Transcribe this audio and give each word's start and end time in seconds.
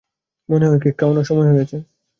মনে 0.49 0.65
হয় 0.67 0.79
কেক 0.83 0.95
খাওয়ানোর 0.99 1.25
সময় 1.29 1.49
হয়েছে। 1.51 1.77